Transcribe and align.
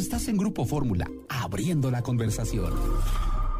Estás 0.00 0.28
en 0.28 0.38
Grupo 0.38 0.64
Fórmula, 0.64 1.10
abriendo 1.28 1.90
la 1.90 2.00
conversación. 2.00 2.72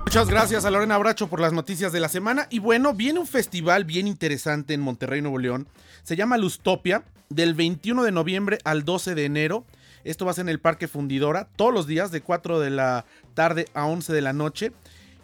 Muchas 0.07 0.27
gracias 0.27 0.65
a 0.65 0.71
Lorena 0.71 0.95
Abracho 0.95 1.29
por 1.29 1.39
las 1.39 1.53
noticias 1.53 1.93
de 1.93 2.01
la 2.01 2.09
semana. 2.09 2.47
Y 2.49 2.61
bueno, 2.61 2.95
viene 2.95 3.21
un 3.21 3.27
festival 3.27 3.85
bien 3.85 4.07
interesante 4.07 4.73
en 4.73 4.81
Monterrey, 4.81 5.21
Nuevo 5.21 5.37
León. 5.37 5.69
Se 6.03 6.17
llama 6.17 6.39
Lustopia, 6.39 7.05
del 7.29 7.53
21 7.53 8.05
de 8.05 8.13
noviembre 8.13 8.59
al 8.65 8.87
12 8.87 9.15
de 9.15 9.27
enero. 9.27 9.67
Esto 10.03 10.25
va 10.25 10.31
a 10.31 10.35
ser 10.35 10.47
en 10.47 10.49
el 10.49 10.61
Parque 10.61 10.89
Fundidora, 10.89 11.47
todos 11.57 11.75
los 11.75 11.87
días 11.87 12.11
de 12.11 12.23
4 12.23 12.59
de 12.59 12.71
la 12.71 13.05
tarde 13.35 13.67
a 13.75 13.85
11 13.85 14.11
de 14.11 14.23
la 14.23 14.33
noche. 14.33 14.73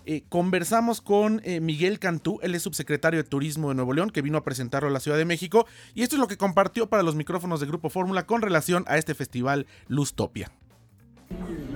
Eh, 0.04 0.22
conversamos 0.28 1.00
con 1.00 1.40
eh, 1.44 1.60
Miguel 1.60 1.98
Cantú, 1.98 2.40
él 2.42 2.54
es 2.54 2.62
subsecretario 2.62 3.22
de 3.22 3.26
Turismo 3.26 3.70
de 3.70 3.74
Nuevo 3.74 3.94
León, 3.94 4.10
que 4.10 4.20
vino 4.20 4.36
a 4.36 4.44
presentarlo 4.44 4.90
a 4.90 4.92
la 4.92 5.00
Ciudad 5.00 5.16
de 5.16 5.24
México. 5.24 5.66
Y 5.94 6.02
esto 6.02 6.16
es 6.16 6.20
lo 6.20 6.28
que 6.28 6.36
compartió 6.36 6.90
para 6.90 7.02
los 7.02 7.14
micrófonos 7.14 7.60
de 7.60 7.66
Grupo 7.66 7.88
Fórmula 7.88 8.26
con 8.26 8.42
relación 8.42 8.84
a 8.86 8.98
este 8.98 9.14
festival 9.14 9.66
Lustopia. 9.88 10.52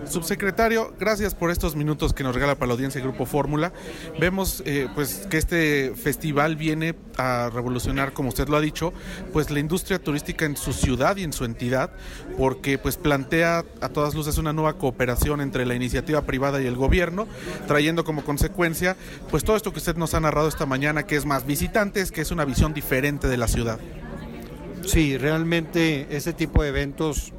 Subsecretario, 0.07 0.93
gracias 0.99 1.35
por 1.35 1.51
estos 1.51 1.77
minutos 1.77 2.13
que 2.13 2.23
nos 2.25 2.35
regala 2.35 2.55
para 2.57 2.69
la 2.69 2.73
audiencia 2.75 3.01
Grupo 3.01 3.27
Fórmula. 3.27 3.73
Vemos 4.19 4.63
eh, 4.67 4.89
pues 4.95 5.27
que 5.31 5.39
este 5.39 5.93
festival 5.95 6.57
viene 6.57 6.95
a 7.17 7.51
revolucionar, 7.53 8.13
como 8.13 8.31
usted 8.31 8.49
lo 8.49 8.57
ha 8.57 8.61
dicho, 8.61 8.93
pues 9.33 9.51
la 9.51 9.61
industria 9.61 9.99
turística 9.99 10.45
en 10.45 10.57
su 10.57 10.73
ciudad 10.73 11.17
y 11.17 11.23
en 11.23 11.33
su 11.33 11.45
entidad, 11.45 11.93
porque 12.37 12.79
pues 12.79 12.97
plantea 12.97 13.65
a 13.81 13.89
todas 13.89 14.15
luces 14.15 14.39
una 14.39 14.53
nueva 14.53 14.79
cooperación 14.79 15.41
entre 15.41 15.67
la 15.67 15.75
iniciativa 15.75 16.23
privada 16.23 16.61
y 16.61 16.67
el 16.67 16.77
gobierno, 16.77 17.29
trayendo 17.69 18.05
como 18.05 18.25
consecuencia 18.25 18.97
pues 19.31 19.45
todo 19.45 19.57
esto 19.57 19.73
que 19.73 19.79
usted 19.79 19.97
nos 19.97 20.15
ha 20.15 20.21
narrado 20.21 20.49
esta 20.49 20.67
mañana, 20.67 21.05
que 21.05 21.17
es 21.17 21.27
más 21.27 21.47
visitantes, 21.47 22.11
que 22.11 22.21
es 22.21 22.31
una 22.31 22.45
visión 22.45 22.75
diferente 22.75 23.29
de 23.29 23.37
la 23.37 23.49
ciudad. 23.49 23.79
Sí, 24.87 25.17
realmente 25.19 26.09
ese 26.11 26.33
tipo 26.33 26.63
de 26.63 26.71
eventos 26.71 27.33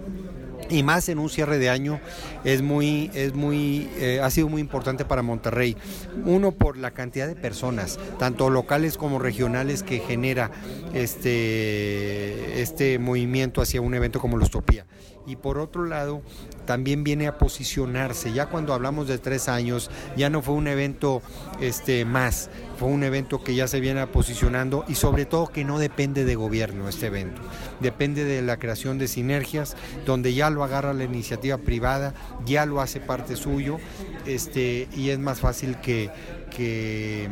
y 0.71 0.83
más 0.83 1.09
en 1.09 1.19
un 1.19 1.29
cierre 1.29 1.59
de 1.59 1.69
año 1.69 1.99
es 2.43 2.61
muy 2.61 3.11
es 3.13 3.33
muy 3.33 3.89
eh, 3.97 4.19
ha 4.23 4.29
sido 4.29 4.49
muy 4.49 4.61
importante 4.61 5.05
para 5.05 5.21
Monterrey. 5.21 5.77
Uno 6.25 6.51
por 6.51 6.77
la 6.77 6.91
cantidad 6.91 7.27
de 7.27 7.35
personas 7.35 7.99
tanto 8.17 8.49
locales 8.49 8.97
como 8.97 9.19
regionales 9.19 9.83
que 9.83 9.99
genera 9.99 10.51
este 10.93 12.61
este 12.61 12.99
movimiento 12.99 13.61
hacia 13.61 13.81
un 13.81 13.93
evento 13.93 14.19
como 14.19 14.37
la 14.37 14.45
Utopía. 14.45 14.85
Y 15.27 15.35
por 15.35 15.59
otro 15.59 15.85
lado 15.85 16.21
también 16.65 17.03
viene 17.03 17.27
a 17.27 17.37
posicionarse. 17.37 18.33
Ya 18.33 18.47
cuando 18.47 18.73
hablamos 18.73 19.07
de 19.07 19.17
tres 19.17 19.49
años, 19.49 19.89
ya 20.15 20.29
no 20.29 20.41
fue 20.41 20.55
un 20.55 20.67
evento 20.67 21.21
este, 21.59 22.05
más, 22.05 22.49
fue 22.81 22.89
un 22.89 23.03
evento 23.03 23.43
que 23.43 23.53
ya 23.53 23.67
se 23.67 23.79
viene 23.79 24.07
posicionando 24.07 24.85
y 24.87 24.95
sobre 24.95 25.27
todo 25.27 25.45
que 25.45 25.63
no 25.63 25.77
depende 25.77 26.25
de 26.25 26.33
gobierno 26.33 26.89
este 26.89 27.05
evento, 27.05 27.39
depende 27.79 28.23
de 28.23 28.41
la 28.41 28.57
creación 28.57 28.97
de 28.97 29.07
sinergias, 29.07 29.77
donde 30.03 30.33
ya 30.33 30.49
lo 30.49 30.63
agarra 30.63 30.91
la 30.95 31.03
iniciativa 31.03 31.59
privada, 31.59 32.15
ya 32.43 32.65
lo 32.65 32.81
hace 32.81 32.99
parte 32.99 33.35
suyo 33.35 33.77
este, 34.25 34.89
y 34.95 35.11
es 35.11 35.19
más 35.19 35.41
fácil 35.41 35.77
que, 35.79 36.09
que, 36.49 37.29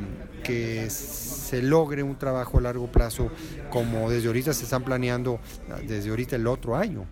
se 0.91 1.63
logre 1.63 2.03
un 2.03 2.19
trabajo 2.19 2.59
a 2.59 2.61
largo 2.61 2.91
plazo 2.91 3.31
como 3.71 4.11
desde 4.11 4.27
ahorita 4.27 4.53
se 4.53 4.65
están 4.65 4.83
planeando, 4.83 5.39
desde 5.87 6.11
ahorita 6.11 6.35
el 6.35 6.45
otro 6.45 6.75
año. 6.75 7.05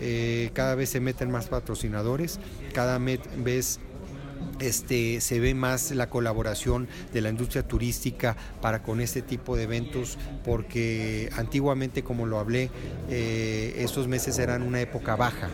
Eh, 0.00 0.50
cada 0.54 0.76
vez 0.76 0.90
se 0.90 1.00
meten 1.00 1.30
más 1.30 1.48
patrocinadores, 1.48 2.38
cada 2.72 2.98
vez 2.98 3.80
este, 4.60 5.20
se 5.20 5.40
ve 5.40 5.54
más 5.54 5.90
la 5.90 6.08
colaboración 6.08 6.88
de 7.12 7.20
la 7.20 7.30
industria 7.30 7.66
turística 7.66 8.36
para 8.60 8.82
con 8.82 9.00
este 9.00 9.22
tipo 9.22 9.56
de 9.56 9.64
eventos, 9.64 10.18
porque 10.44 11.30
antiguamente, 11.36 12.02
como 12.02 12.26
lo 12.26 12.38
hablé, 12.38 12.70
eh, 13.08 13.74
estos 13.78 14.08
meses 14.08 14.38
eran 14.38 14.62
una 14.62 14.80
época 14.80 15.16
baja 15.16 15.48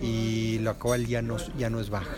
y 0.00 0.58
la 0.58 0.74
cual 0.74 1.06
ya 1.06 1.22
no, 1.22 1.36
ya 1.56 1.70
no 1.70 1.80
es 1.80 1.90
baja, 1.90 2.16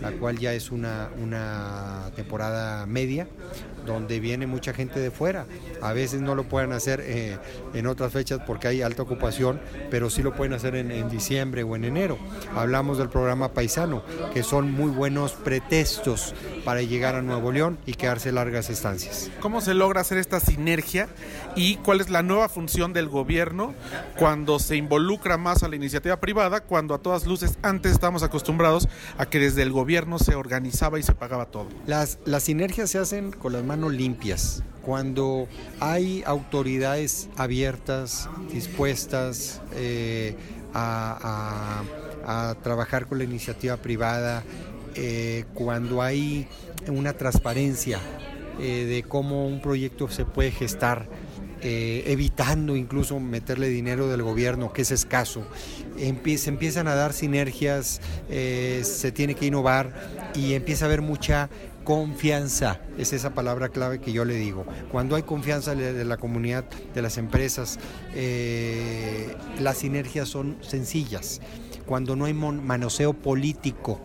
la 0.00 0.12
cual 0.12 0.38
ya 0.38 0.52
es 0.52 0.70
una, 0.70 1.08
una 1.20 2.10
temporada 2.14 2.86
media 2.86 3.26
donde 3.86 4.20
viene 4.20 4.46
mucha 4.46 4.74
gente 4.74 5.00
de 5.00 5.10
fuera. 5.10 5.46
A 5.80 5.92
veces 5.92 6.20
no 6.20 6.34
lo 6.34 6.44
pueden 6.44 6.72
hacer 6.72 7.00
eh, 7.04 7.38
en 7.72 7.86
otras 7.86 8.12
fechas 8.12 8.40
porque 8.46 8.68
hay 8.68 8.82
alta 8.82 9.02
ocupación, 9.02 9.60
pero 9.90 10.10
sí 10.10 10.22
lo 10.22 10.34
pueden 10.34 10.52
hacer 10.52 10.74
en, 10.74 11.08
diciembre 11.08 11.62
o 11.62 11.76
en 11.76 11.84
enero. 11.84 12.18
Hablamos 12.54 12.98
del 12.98 13.08
programa 13.08 13.52
Paisano, 13.52 14.02
que 14.34 14.42
son 14.42 14.72
muy 14.72 14.90
buenos 14.90 15.32
pretextos 15.32 16.34
para 16.64 16.82
llegar 16.82 17.14
a 17.14 17.22
Nuevo 17.22 17.52
León 17.52 17.78
y 17.86 17.94
quedarse 17.94 18.32
largas 18.32 18.68
estancias. 18.68 19.30
¿Cómo 19.40 19.60
se 19.60 19.72
logra 19.72 20.00
hacer 20.00 20.18
esta 20.18 20.40
sinergia 20.40 21.08
y 21.54 21.76
cuál 21.76 22.00
es 22.00 22.10
la 22.10 22.24
nueva 22.24 22.48
función 22.48 22.92
del 22.92 23.08
gobierno 23.08 23.74
cuando 24.18 24.58
se 24.58 24.74
involucra 24.74 25.36
más 25.38 25.62
a 25.62 25.68
la 25.68 25.76
iniciativa 25.76 26.18
privada, 26.18 26.60
cuando 26.60 26.94
a 26.94 26.98
todas 26.98 27.24
luces 27.26 27.56
antes 27.62 27.92
estábamos 27.92 28.24
acostumbrados 28.24 28.88
a 29.16 29.26
que 29.26 29.38
desde 29.38 29.62
el 29.62 29.70
gobierno 29.70 29.85
se 30.18 30.34
organizaba 30.34 30.98
y 30.98 31.02
se 31.02 31.14
pagaba 31.14 31.46
todo? 31.46 31.68
Las, 31.86 32.18
las 32.24 32.42
sinergias 32.42 32.90
se 32.90 32.98
hacen 32.98 33.32
con 33.32 33.52
las 33.52 33.64
manos 33.64 33.92
limpias, 33.92 34.62
cuando 34.86 35.48
hay 35.80 36.22
autoridades 36.26 37.28
abiertas, 37.36 38.30
dispuestas 38.52 39.60
eh, 39.74 40.36
a, 40.72 41.82
trabajar 42.62 43.06
con 43.06 43.18
la 43.18 43.24
iniciativa 43.24 43.76
privada, 43.76 44.44
eh, 44.94 45.44
cuando 45.54 46.02
hay 46.02 46.46
una 46.88 47.12
transparencia 47.14 48.00
eh, 48.60 48.84
de 48.84 49.02
cómo 49.02 49.46
un 49.46 49.60
proyecto 49.60 50.08
se 50.08 50.24
puede 50.24 50.52
gestar, 50.52 51.08
evitando 51.62 52.76
incluso 52.76 53.18
meterle 53.18 53.68
dinero 53.68 54.06
del 54.06 54.22
gobierno, 54.22 54.72
que 54.72 54.82
es 54.82 54.92
escaso. 54.92 55.42
Se 55.96 56.48
empiezan 56.50 56.88
a 56.88 56.94
dar 56.94 57.12
sinergias, 57.12 58.00
se 58.28 59.12
tiene 59.12 59.34
que 59.34 59.46
innovar 59.46 59.92
y 60.34 60.54
empieza 60.54 60.84
a 60.84 60.88
haber 60.88 61.02
mucha 61.02 61.48
confianza, 61.86 62.80
es 62.98 63.12
esa 63.12 63.32
palabra 63.32 63.68
clave 63.68 64.00
que 64.00 64.12
yo 64.12 64.24
le 64.24 64.34
digo. 64.34 64.66
Cuando 64.90 65.14
hay 65.14 65.22
confianza 65.22 65.76
de 65.76 66.04
la 66.04 66.16
comunidad, 66.16 66.64
de 66.92 67.00
las 67.00 67.16
empresas, 67.16 67.78
eh, 68.12 69.36
las 69.60 69.78
sinergias 69.78 70.28
son 70.28 70.56
sencillas. 70.62 71.40
Cuando 71.86 72.16
no 72.16 72.24
hay 72.24 72.34
manoseo 72.34 73.12
político, 73.12 74.00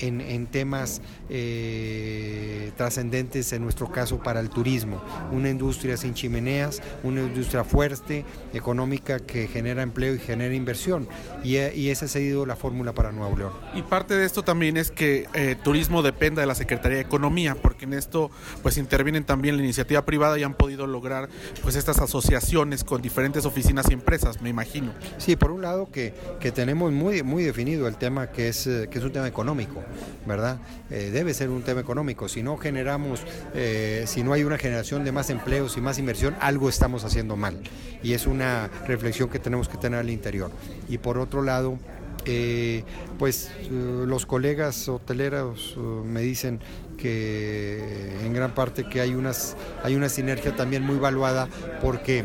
en, 0.00 0.46
temas 0.46 1.00
eh, 1.28 2.72
trascendentes, 2.76 3.52
en 3.52 3.62
nuestro 3.62 3.90
caso, 3.90 4.18
para 4.18 4.40
el 4.40 4.50
turismo. 4.50 5.02
Una 5.32 5.50
industria 5.50 5.96
sin 5.96 6.14
chimeneas, 6.14 6.82
una 7.02 7.22
industria 7.22 7.64
fuerte, 7.64 8.24
económica, 8.52 9.20
que 9.20 9.46
genera 9.46 9.82
empleo 9.82 10.14
y 10.14 10.18
genera 10.18 10.54
inversión. 10.54 11.08
Y, 11.44 11.56
esa 11.90 12.04
ha 12.04 12.08
sido 12.08 12.46
la 12.46 12.56
fórmula 12.56 12.92
para 12.92 13.10
Nuevo 13.10 13.36
León. 13.36 13.52
Y 13.74 13.82
parte 13.82 14.14
de 14.14 14.24
esto 14.24 14.42
también 14.42 14.76
es 14.76 14.90
que 14.90 15.26
eh, 15.34 15.56
turismo 15.62 16.02
dependa 16.02 16.40
de 16.40 16.46
la 16.46 16.54
Secretaría 16.54 16.98
de 16.98 17.02
Economía, 17.02 17.56
porque 17.60 17.84
en 17.84 17.94
esto 17.94 18.30
pues 18.62 18.76
intervienen 18.76 19.24
también 19.24 19.56
la 19.56 19.62
iniciativa 19.62 20.04
privada 20.04 20.38
y 20.38 20.44
han 20.44 20.54
podido 20.54 20.86
lograr 20.86 21.28
pues 21.62 21.74
estas 21.74 21.98
asociaciones 21.98 22.84
con 22.84 23.02
diferentes 23.02 23.44
oficinas 23.44 23.86
y 23.90 23.94
empresas, 23.94 24.40
me 24.40 24.48
imagino. 24.48 24.92
Sí, 25.18 25.36
por 25.36 25.50
un 25.50 25.62
lado 25.62 25.90
que, 25.90 26.14
que 26.38 26.52
tenemos 26.52 26.92
muy, 26.92 27.22
muy 27.22 27.42
definido 27.42 27.88
el 27.88 27.96
tema 27.96 28.28
que 28.28 28.48
es, 28.48 28.66
eh, 28.66 28.88
que 28.90 28.98
es 28.98 29.04
un 29.04 29.12
tema 29.12 29.26
económico. 29.26 29.82
¿Verdad? 30.26 30.58
Eh, 30.90 31.10
debe 31.12 31.34
ser 31.34 31.50
un 31.50 31.62
tema 31.62 31.80
económico. 31.80 32.28
Si 32.28 32.42
no 32.42 32.56
generamos, 32.56 33.22
eh, 33.54 34.04
si 34.06 34.22
no 34.22 34.32
hay 34.32 34.44
una 34.44 34.58
generación 34.58 35.04
de 35.04 35.12
más 35.12 35.30
empleos 35.30 35.76
y 35.76 35.80
más 35.80 35.98
inversión, 35.98 36.36
algo 36.40 36.68
estamos 36.68 37.04
haciendo 37.04 37.36
mal. 37.36 37.58
Y 38.02 38.12
es 38.12 38.26
una 38.26 38.68
reflexión 38.86 39.28
que 39.28 39.38
tenemos 39.38 39.68
que 39.68 39.78
tener 39.78 40.00
al 40.00 40.10
interior. 40.10 40.50
Y 40.88 40.98
por 40.98 41.18
otro 41.18 41.42
lado, 41.42 41.78
eh, 42.26 42.84
pues 43.18 43.50
los 43.70 44.26
colegas 44.26 44.88
hoteleros 44.88 45.76
me 46.04 46.20
dicen 46.20 46.60
que 46.98 48.12
en 48.24 48.34
gran 48.34 48.54
parte 48.54 48.86
que 48.88 49.00
hay 49.00 49.14
unas 49.14 49.56
hay 49.82 49.94
una 49.94 50.10
sinergia 50.10 50.54
también 50.54 50.82
muy 50.82 50.96
valuada 50.96 51.48
porque 51.80 52.24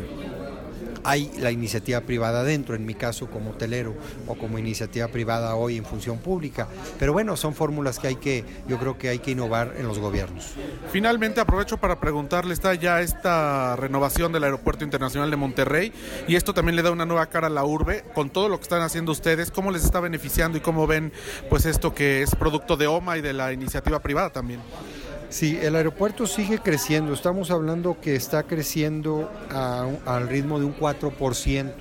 hay 1.06 1.30
la 1.38 1.52
iniciativa 1.52 2.00
privada 2.00 2.42
dentro, 2.42 2.74
en 2.74 2.84
mi 2.84 2.94
caso 2.94 3.30
como 3.30 3.50
hotelero 3.50 3.94
o 4.26 4.34
como 4.34 4.58
iniciativa 4.58 5.06
privada 5.06 5.54
hoy 5.54 5.76
en 5.76 5.84
función 5.84 6.18
pública. 6.18 6.66
Pero 6.98 7.12
bueno, 7.12 7.36
son 7.36 7.54
fórmulas 7.54 8.00
que 8.00 8.08
hay 8.08 8.16
que, 8.16 8.44
yo 8.66 8.78
creo 8.78 8.98
que 8.98 9.08
hay 9.08 9.20
que 9.20 9.30
innovar 9.30 9.74
en 9.78 9.86
los 9.86 10.00
gobiernos. 10.00 10.54
Finalmente 10.90 11.40
aprovecho 11.40 11.78
para 11.78 12.00
preguntarle, 12.00 12.54
está 12.54 12.74
ya 12.74 13.00
esta 13.00 13.76
renovación 13.76 14.32
del 14.32 14.44
Aeropuerto 14.44 14.84
Internacional 14.84 15.30
de 15.30 15.36
Monterrey 15.36 15.92
y 16.26 16.34
esto 16.34 16.52
también 16.52 16.74
le 16.74 16.82
da 16.82 16.90
una 16.90 17.06
nueva 17.06 17.26
cara 17.26 17.46
a 17.46 17.50
la 17.50 17.64
urbe 17.64 18.04
con 18.12 18.30
todo 18.30 18.48
lo 18.48 18.58
que 18.58 18.64
están 18.64 18.82
haciendo 18.82 19.12
ustedes, 19.12 19.52
cómo 19.52 19.70
les 19.70 19.84
está 19.84 20.00
beneficiando 20.00 20.58
y 20.58 20.60
cómo 20.60 20.88
ven 20.88 21.12
pues 21.48 21.66
esto 21.66 21.94
que 21.94 22.22
es 22.22 22.34
producto 22.34 22.76
de 22.76 22.88
OMA 22.88 23.18
y 23.18 23.20
de 23.20 23.32
la 23.32 23.52
iniciativa 23.52 24.00
privada 24.00 24.30
también. 24.30 24.60
Sí, 25.28 25.58
el 25.60 25.74
aeropuerto 25.74 26.26
sigue 26.26 26.60
creciendo. 26.60 27.12
Estamos 27.12 27.50
hablando 27.50 28.00
que 28.00 28.14
está 28.14 28.44
creciendo 28.44 29.30
al 29.50 30.28
ritmo 30.28 30.60
de 30.60 30.66
un 30.66 30.76
4%. 30.76 31.72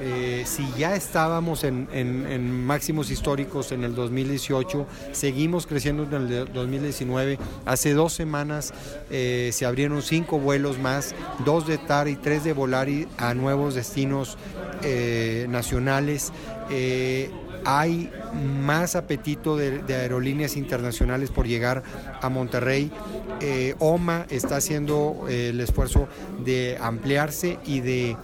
Eh, 0.00 0.42
si 0.44 0.70
ya 0.76 0.94
estábamos 0.94 1.64
en, 1.64 2.66
máximos 2.66 3.10
históricos 3.10 3.72
en 3.72 3.84
el 3.84 3.94
2018, 3.94 4.86
seguimos 5.12 5.66
creciendo 5.66 6.04
en 6.04 6.30
el 6.30 6.52
2019. 6.52 7.38
Hace 7.64 7.94
dos 7.94 8.12
semanas 8.12 8.74
eh, 9.10 9.50
se 9.52 9.64
abrieron 9.64 10.02
cinco 10.02 10.38
vuelos 10.38 10.78
más, 10.78 11.14
dos 11.44 11.66
de 11.66 11.78
TAR 11.78 12.08
y 12.08 12.16
tres 12.16 12.44
de 12.44 12.52
Volari 12.52 13.08
a 13.16 13.32
nuevos 13.32 13.74
destinos 13.74 14.36
eh, 14.82 15.46
nacionales 15.48 16.32
hay 17.64 18.10
más 18.64 18.96
apetito 18.96 19.56
de, 19.56 19.82
aerolíneas 19.88 20.56
internacionales 20.56 21.30
por 21.30 21.46
llegar 21.46 21.82
a 22.20 22.28
Monterrey. 22.28 22.90
Eh, 23.40 23.74
OMA 23.78 24.26
está 24.30 24.56
haciendo 24.56 25.26
eh, 25.28 25.50
el 25.50 25.60
esfuerzo 25.60 26.08
de 26.44 26.78
ampliarse 26.80 27.58
y 27.66 27.80
de, 27.80 28.16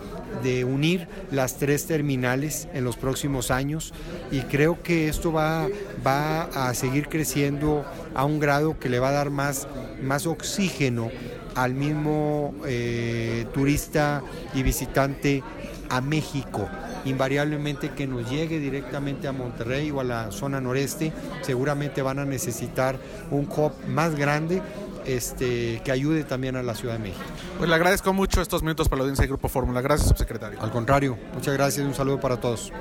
unir 0.65 1.09
las 1.33 1.57
tres 1.57 1.87
terminales 1.87 2.69
en 2.73 2.85
los 2.85 2.97
próximos 2.97 3.51
años 3.51 3.93
y 4.31 4.41
creo 4.43 4.83
que 4.83 5.09
esto 5.09 5.33
va, 5.33 5.67
va 6.07 6.43
a 6.69 6.75
seguir 6.75 7.09
creciendo 7.09 7.85
a 8.15 8.25
un 8.25 8.39
grado 8.39 8.79
que 8.79 8.89
le 8.89 9.01
va 9.01 9.09
a 9.09 9.13
dar 9.13 9.31
más, 9.31 9.67
más 10.01 10.27
oxígeno 10.27 11.11
al 11.55 11.75
mismo 11.75 12.55
eh, 12.67 13.47
turista 13.53 14.23
y 14.55 14.63
visitante 14.63 15.43
a 15.89 16.01
México 16.01 16.69
invariablemente 17.09 17.91
que 17.91 18.07
nos 18.07 18.31
llegue 18.31 18.59
directamente 18.59 19.29
a 19.29 19.33
Monterrey 19.33 19.91
o 19.91 20.01
a 20.01 20.05
la 20.05 20.31
zona 20.31 20.61
noreste, 20.61 21.13
seguramente 21.43 22.03
van 22.03 22.19
a 22.19 22.25
necesitar 22.25 22.99
un 23.31 23.49
hub 23.49 23.73
más 23.87 24.15
grande 24.15 24.63
este, 25.09 25.81
que 25.85 25.91
ayude 25.91 26.23
también 26.25 26.57
a 26.57 26.63
la 26.63 26.75
Ciudad 26.75 26.95
de 26.95 27.01
México. 27.01 27.25
Pues 27.57 27.69
le 27.69 27.75
agradezco 27.75 28.13
mucho 28.13 28.43
estos 28.43 28.63
minutos 28.63 28.89
para 28.89 28.99
la 28.99 29.03
audiencia 29.05 29.23
del 29.23 29.31
Grupo 29.31 29.49
Fórmula. 29.49 29.81
Gracias, 29.81 30.09
subsecretario. 30.09 30.61
Al 30.63 30.71
contrario, 30.71 31.19
muchas 31.35 31.55
gracias 31.55 31.85
y 31.85 31.89
un 31.89 31.95
saludo 31.95 32.21
para 32.21 32.37
todos. 32.39 32.73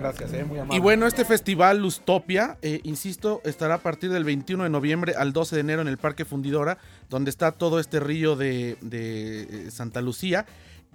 Gracias, 0.00 0.32
eh, 0.32 0.44
muy 0.44 0.58
amable. 0.58 0.76
Y 0.76 0.80
bueno, 0.80 1.06
este 1.06 1.24
festival 1.24 1.78
Lustopia, 1.78 2.58
eh, 2.60 2.80
insisto, 2.82 3.40
estará 3.44 3.76
a 3.76 3.78
partir 3.78 4.10
del 4.10 4.24
21 4.24 4.64
de 4.64 4.70
noviembre 4.70 5.14
al 5.16 5.32
12 5.32 5.54
de 5.54 5.60
enero 5.60 5.82
en 5.82 5.88
el 5.88 5.96
Parque 5.96 6.24
Fundidora, 6.24 6.78
donde 7.08 7.30
está 7.30 7.52
todo 7.52 7.78
este 7.78 8.00
río 8.00 8.36
de, 8.36 8.76
de 8.80 9.42
eh, 9.42 9.70
Santa 9.70 10.00
Lucía 10.00 10.44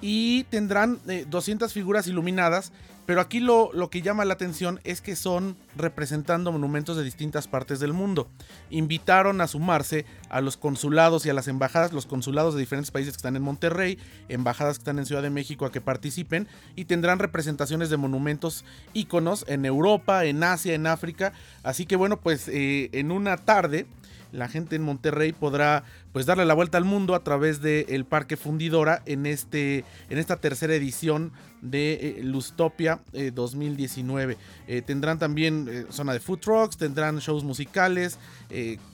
y 0.01 0.43
tendrán 0.45 0.99
200 1.27 1.69
eh, 1.69 1.73
figuras 1.73 2.07
iluminadas, 2.07 2.73
pero 3.05 3.21
aquí 3.21 3.39
lo, 3.39 3.71
lo, 3.73 3.89
que 3.89 4.01
llama 4.01 4.25
la 4.25 4.33
atención 4.33 4.79
es 4.83 5.01
que 5.01 5.15
son 5.15 5.57
representando 5.75 6.51
monumentos 6.51 6.95
de 6.97 7.03
distintas 7.03 7.47
partes 7.47 7.79
del 7.79 7.93
mundo. 7.93 8.27
Invitaron 8.69 9.41
a 9.41 9.47
sumarse 9.47 10.05
a 10.29 10.39
los 10.39 10.55
consulados 10.55 11.25
y 11.25 11.29
a 11.29 11.33
las 11.33 11.47
embajadas, 11.47 11.93
los 11.93 12.05
consulados 12.05 12.53
de 12.53 12.61
diferentes 12.61 12.91
países 12.91 13.13
que 13.13 13.17
están 13.17 13.35
en 13.35 13.41
Monterrey, 13.41 13.97
embajadas 14.29 14.77
que 14.77 14.81
están 14.81 14.99
en 14.99 15.05
Ciudad 15.05 15.23
de 15.23 15.29
México 15.29 15.65
a 15.65 15.71
que 15.71 15.81
participen 15.81 16.47
y 16.75 16.85
tendrán 16.85 17.19
representaciones 17.19 17.89
de 17.89 17.97
monumentos 17.97 18.65
íconos 18.93 19.45
en 19.47 19.65
Europa, 19.65 20.25
en 20.25 20.43
Asia, 20.43 20.73
en 20.73 20.87
África. 20.87 21.33
Así 21.63 21.85
que 21.85 21.95
bueno, 21.95 22.21
pues 22.21 22.47
eh, 22.47 22.89
en 22.93 23.11
una 23.11 23.37
tarde 23.37 23.87
la 24.31 24.47
gente 24.47 24.75
en 24.75 24.83
Monterrey 24.83 25.33
podrá 25.33 25.83
pues 26.11 26.25
darle 26.25 26.45
la 26.45 26.53
vuelta 26.53 26.77
al 26.77 26.85
mundo 26.85 27.15
a 27.15 27.23
través 27.23 27.61
del 27.61 28.05
Parque 28.05 28.37
Fundidora 28.37 29.01
en, 29.05 29.25
este, 29.25 29.85
en 30.09 30.17
esta 30.17 30.37
tercera 30.37 30.73
edición 30.73 31.31
de 31.61 31.93
eh, 31.93 32.23
Lustopia 32.23 33.01
2019. 33.33 34.33
Eh, 34.33 34.37
eh, 34.67 34.81
tendrán 34.81 35.19
también 35.19 35.85
zona 35.89 36.13
de 36.13 36.19
food 36.19 36.39
trucks, 36.39 36.77
tendrán 36.77 37.19
shows 37.19 37.43
musicales, 37.43 38.17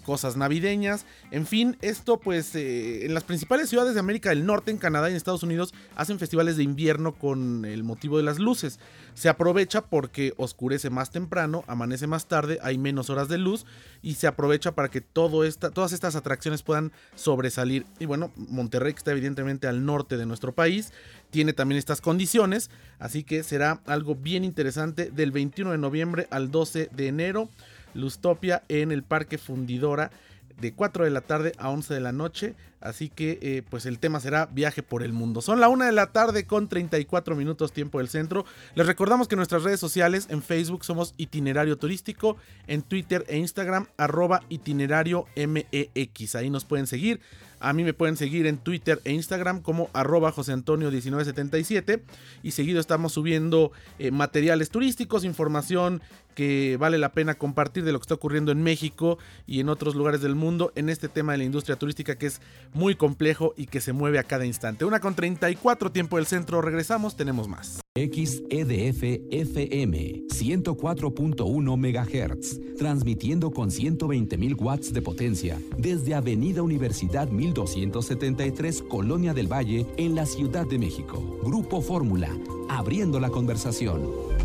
cosas 0.05 0.37
navideñas. 0.37 1.05
En 1.31 1.45
fin, 1.45 1.77
esto 1.81 2.19
pues 2.19 2.55
en 2.55 3.13
las 3.13 3.23
principales 3.23 3.69
ciudades 3.69 3.95
de 3.95 3.99
América 3.99 4.29
del 4.29 4.45
Norte, 4.45 4.71
en 4.71 4.77
Canadá 4.77 5.09
y 5.09 5.11
en 5.11 5.17
Estados 5.17 5.43
Unidos, 5.43 5.73
hacen 5.95 6.19
festivales 6.19 6.57
de 6.57 6.63
invierno 6.63 7.13
con 7.13 7.65
el 7.65 7.83
motivo 7.83 8.17
de 8.17 8.23
las 8.23 8.39
luces. 8.39 8.79
Se 9.13 9.29
aprovecha 9.29 9.81
porque 9.81 10.33
oscurece 10.37 10.91
más 10.91 11.09
temprano, 11.09 11.63
amanece 11.67 12.05
más 12.05 12.27
tarde, 12.27 12.59
hay 12.61 12.77
menos 12.77 13.09
horas 13.09 13.29
de 13.29 13.39
luz 13.39 13.65
y 14.03 14.13
se 14.13 14.27
aprovecha 14.27 14.73
para 14.73 14.89
que 14.89 15.01
todo 15.01 15.43
esta, 15.43 15.71
todas 15.71 15.91
estas 15.91 16.15
atracciones 16.15 16.61
puedan 16.61 16.91
sobresalir. 17.15 17.85
Y 17.99 18.05
bueno, 18.05 18.31
Monterrey, 18.35 18.93
está 18.95 19.11
evidentemente 19.11 19.67
al 19.67 19.85
norte 19.85 20.17
de 20.17 20.25
nuestro 20.25 20.53
país, 20.53 20.93
tiene 21.29 21.53
también 21.53 21.77
estas 21.77 22.01
condiciones, 22.01 22.69
así 22.99 23.23
que 23.23 23.43
será 23.43 23.81
algo 23.85 24.15
bien 24.15 24.43
interesante 24.43 25.11
del 25.11 25.31
21 25.31 25.71
de 25.71 25.77
noviembre 25.77 26.27
al 26.31 26.51
12 26.51 26.89
de 26.91 27.07
enero. 27.07 27.49
Lustopia 27.93 28.63
en 28.69 28.91
el 28.91 29.03
Parque 29.03 29.37
Fundidora 29.37 30.11
de 30.59 30.73
4 30.73 31.05
de 31.05 31.11
la 31.11 31.21
tarde 31.21 31.53
a 31.57 31.69
11 31.69 31.93
de 31.93 31.99
la 31.99 32.11
noche. 32.11 32.55
Así 32.79 33.09
que 33.09 33.39
eh, 33.41 33.63
pues 33.69 33.85
el 33.85 33.99
tema 33.99 34.19
será 34.19 34.45
viaje 34.45 34.83
por 34.83 35.03
el 35.03 35.11
mundo. 35.11 35.41
Son 35.41 35.59
la 35.59 35.67
1 35.67 35.85
de 35.85 35.91
la 35.91 36.11
tarde 36.11 36.45
con 36.45 36.67
34 36.67 37.35
minutos 37.35 37.71
tiempo 37.71 37.97
del 37.97 38.07
centro. 38.07 38.45
Les 38.75 38.85
recordamos 38.85 39.27
que 39.27 39.35
nuestras 39.35 39.63
redes 39.63 39.79
sociales, 39.79 40.27
en 40.29 40.43
Facebook 40.43 40.85
somos 40.85 41.13
itinerario 41.17 41.77
turístico, 41.77 42.37
en 42.67 42.83
Twitter 42.83 43.25
e 43.27 43.37
Instagram 43.37 43.87
arroba 43.97 44.43
itinerario 44.49 45.25
MEX. 45.35 46.35
Ahí 46.35 46.49
nos 46.49 46.65
pueden 46.65 46.87
seguir. 46.87 47.19
A 47.59 47.73
mí 47.73 47.83
me 47.83 47.93
pueden 47.93 48.17
seguir 48.17 48.45
en 48.45 48.57
Twitter 48.57 49.01
e 49.03 49.11
Instagram 49.11 49.61
como 49.61 49.89
arroba 49.93 50.31
José 50.31 50.53
Antonio 50.53 50.89
1977 50.89 52.03
y 52.43 52.51
seguido 52.51 52.79
estamos 52.79 53.13
subiendo 53.13 53.71
eh, 53.99 54.11
materiales 54.11 54.69
turísticos, 54.69 55.23
información 55.23 56.01
que 56.35 56.77
vale 56.79 56.99
la 56.99 57.13
pena 57.13 57.33
compartir 57.33 57.83
de 57.83 57.91
lo 57.91 57.99
que 57.99 58.03
está 58.03 58.13
ocurriendo 58.13 58.51
en 58.51 58.61
México 58.61 59.17
y 59.47 59.59
en 59.59 59.69
otros 59.69 59.95
lugares 59.95 60.21
del 60.21 60.35
mundo 60.35 60.71
en 60.75 60.89
este 60.89 61.09
tema 61.09 61.31
de 61.31 61.39
la 61.39 61.45
industria 61.45 61.77
turística 61.77 62.15
que 62.15 62.27
es 62.27 62.41
muy 62.73 62.95
complejo 62.95 63.55
y 63.57 63.65
que 63.65 63.81
se 63.81 63.91
mueve 63.91 64.19
a 64.19 64.23
cada 64.23 64.45
instante. 64.45 64.85
Una 64.85 64.99
con 64.99 65.15
34 65.15 65.91
tiempo 65.91 66.17
del 66.17 66.27
centro, 66.27 66.61
regresamos, 66.61 67.15
tenemos 67.15 67.47
más. 67.47 67.79
XEDF 67.97 69.03
FM 69.31 70.27
104.1 70.27 71.77
MHz, 71.77 72.77
transmitiendo 72.77 73.49
con 73.49 73.69
120.000 73.69 74.61
watts 74.61 74.93
de 74.93 75.01
potencia 75.01 75.59
desde 75.77 76.13
Avenida 76.13 76.61
Universidad 76.61 77.29
1273, 77.29 78.83
Colonia 78.83 79.33
del 79.33 79.51
Valle, 79.51 79.87
en 79.97 80.13
la 80.13 80.27
Ciudad 80.27 80.67
de 80.67 80.77
México. 80.77 81.39
Grupo 81.43 81.81
Fórmula, 81.81 82.29
abriendo 82.69 83.19
la 83.19 83.29
conversación. 83.29 84.36